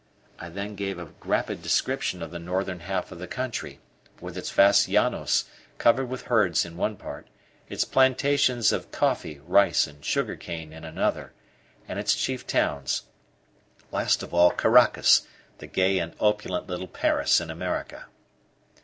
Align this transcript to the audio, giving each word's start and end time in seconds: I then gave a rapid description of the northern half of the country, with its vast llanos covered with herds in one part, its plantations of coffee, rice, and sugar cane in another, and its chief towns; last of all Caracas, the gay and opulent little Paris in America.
I 0.39 0.49
then 0.49 0.73
gave 0.73 0.97
a 0.97 1.13
rapid 1.23 1.61
description 1.61 2.23
of 2.23 2.31
the 2.31 2.39
northern 2.39 2.79
half 2.79 3.11
of 3.11 3.19
the 3.19 3.27
country, 3.27 3.79
with 4.19 4.35
its 4.35 4.49
vast 4.49 4.89
llanos 4.89 5.45
covered 5.77 6.07
with 6.09 6.23
herds 6.23 6.65
in 6.65 6.75
one 6.75 6.95
part, 6.95 7.27
its 7.69 7.85
plantations 7.85 8.71
of 8.71 8.89
coffee, 8.91 9.41
rice, 9.45 9.85
and 9.85 10.03
sugar 10.03 10.35
cane 10.37 10.73
in 10.73 10.83
another, 10.85 11.33
and 11.87 11.99
its 11.99 12.15
chief 12.15 12.47
towns; 12.47 13.03
last 13.91 14.23
of 14.23 14.33
all 14.33 14.49
Caracas, 14.49 15.27
the 15.59 15.67
gay 15.67 15.99
and 15.99 16.15
opulent 16.19 16.65
little 16.65 16.87
Paris 16.87 17.39
in 17.39 17.51
America. 17.51 18.07